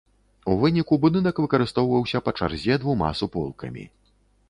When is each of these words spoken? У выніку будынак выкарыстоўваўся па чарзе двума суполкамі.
У 0.53 0.55
выніку 0.63 0.97
будынак 1.03 1.43
выкарыстоўваўся 1.45 2.25
па 2.31 2.35
чарзе 2.41 2.81
двума 2.83 3.15
суполкамі. 3.25 3.91